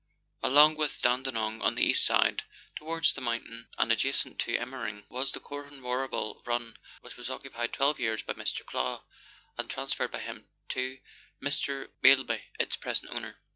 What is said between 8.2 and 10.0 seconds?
by Mr. Clow, and trans